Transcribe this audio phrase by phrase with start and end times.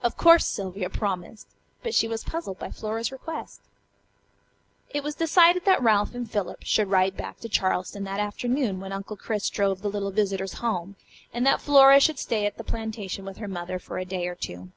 [0.00, 1.48] Of course Sylvia promised,
[1.82, 3.60] but she was puzzled by Flora's request.
[4.90, 8.92] It was decided that Ralph and Philip should ride back to Charleston that afternoon when
[8.92, 10.94] Uncle Chris drove the little visitors home,
[11.34, 14.36] and that Flora should stay at the plantation with her mother for a day or
[14.36, 14.70] two.